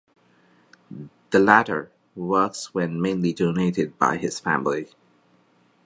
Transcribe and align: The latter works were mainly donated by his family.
The 1.29 1.37
latter 1.37 1.91
works 2.15 2.73
were 2.73 2.87
mainly 2.87 3.33
donated 3.33 3.99
by 3.99 4.17
his 4.17 4.39
family. 4.39 4.89